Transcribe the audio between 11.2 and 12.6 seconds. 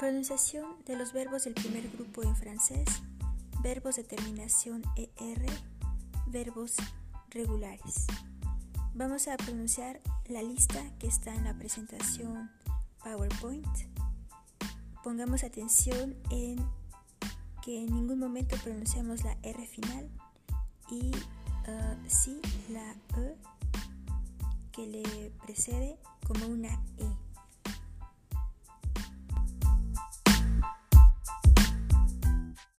en la presentación